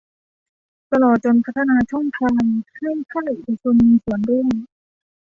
[0.91, 2.43] ตลอดจนพัฒนาช่องทาง
[2.75, 4.47] ให้ภาคเอกชนมีส่วนร่วม